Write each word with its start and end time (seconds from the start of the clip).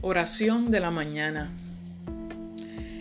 Oración 0.00 0.70
de 0.70 0.78
la 0.78 0.92
mañana. 0.92 1.50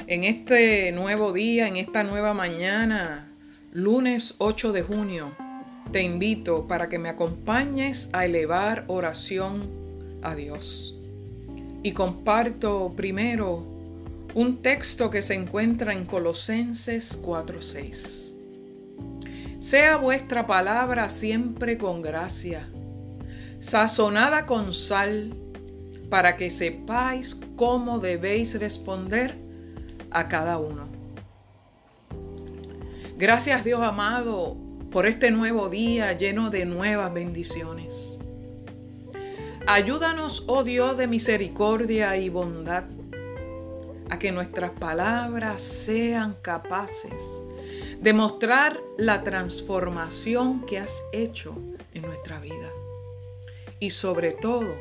En 0.07 0.23
este 0.23 0.91
nuevo 0.91 1.31
día, 1.31 1.67
en 1.67 1.77
esta 1.77 2.03
nueva 2.03 2.33
mañana, 2.33 3.27
lunes 3.71 4.33
8 4.39 4.71
de 4.71 4.81
junio, 4.81 5.31
te 5.91 6.01
invito 6.01 6.65
para 6.65 6.89
que 6.89 6.97
me 6.97 7.09
acompañes 7.09 8.09
a 8.13 8.25
elevar 8.25 8.83
oración 8.87 9.69
a 10.23 10.33
Dios. 10.33 10.95
Y 11.83 11.91
comparto 11.91 12.91
primero 12.97 13.63
un 14.33 14.63
texto 14.63 15.11
que 15.11 15.21
se 15.21 15.35
encuentra 15.35 15.93
en 15.93 16.03
Colosenses 16.03 17.19
4:6. 17.21 18.33
Sea 19.59 19.97
vuestra 19.97 20.47
palabra 20.47 21.11
siempre 21.11 21.77
con 21.77 22.01
gracia, 22.01 22.67
sazonada 23.59 24.47
con 24.47 24.73
sal 24.73 25.35
para 26.09 26.37
que 26.37 26.49
sepáis 26.49 27.37
cómo 27.55 27.99
debéis 27.99 28.57
responder 28.59 29.35
a 30.11 30.27
cada 30.27 30.57
uno. 30.57 30.87
Gracias 33.17 33.63
Dios 33.63 33.81
amado 33.81 34.55
por 34.91 35.07
este 35.07 35.31
nuevo 35.31 35.69
día 35.69 36.13
lleno 36.13 36.49
de 36.49 36.65
nuevas 36.65 37.13
bendiciones. 37.13 38.19
Ayúdanos, 39.65 40.45
oh 40.47 40.63
Dios 40.63 40.97
de 40.97 41.07
misericordia 41.07 42.15
y 42.15 42.29
bondad, 42.29 42.85
a 44.09 44.17
que 44.17 44.31
nuestras 44.31 44.71
palabras 44.71 45.61
sean 45.61 46.35
capaces 46.41 47.41
de 47.99 48.13
mostrar 48.13 48.79
la 48.97 49.23
transformación 49.23 50.65
que 50.65 50.79
has 50.79 51.03
hecho 51.11 51.57
en 51.93 52.03
nuestra 52.03 52.39
vida. 52.39 52.71
Y 53.79 53.89
sobre 53.89 54.31
todo, 54.31 54.73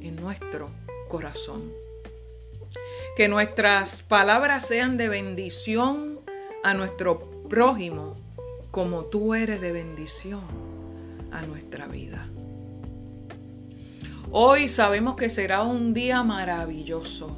en 0.00 0.16
nuestro 0.16 0.70
corazón. 1.08 1.72
Que 3.16 3.28
nuestras 3.28 4.02
palabras 4.02 4.66
sean 4.66 4.96
de 4.96 5.08
bendición 5.08 6.20
a 6.62 6.74
nuestro 6.74 7.20
prójimo 7.48 8.16
como 8.70 9.04
tú 9.04 9.34
eres 9.34 9.60
de 9.60 9.72
bendición 9.72 10.42
a 11.32 11.42
nuestra 11.42 11.86
vida. 11.86 12.28
Hoy 14.30 14.68
sabemos 14.68 15.16
que 15.16 15.28
será 15.28 15.62
un 15.62 15.92
día 15.92 16.22
maravilloso 16.22 17.36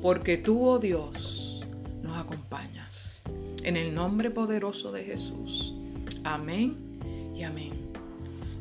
porque 0.00 0.36
tú, 0.36 0.64
oh 0.64 0.78
Dios, 0.78 1.64
nos 2.02 2.16
acompañas. 2.18 3.22
En 3.64 3.76
el 3.76 3.94
nombre 3.94 4.30
poderoso 4.30 4.92
de 4.92 5.04
Jesús. 5.04 5.74
Amén 6.24 6.76
y 7.34 7.42
amén. 7.42 7.92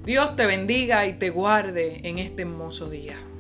Dios 0.03 0.35
te 0.35 0.47
bendiga 0.47 1.05
y 1.05 1.13
te 1.13 1.30
guarde 1.30 2.02
en 2.03 2.17
este 2.17 2.41
hermoso 2.41 2.89
día. 2.89 3.31